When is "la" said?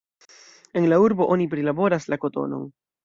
0.89-0.97, 2.15-2.19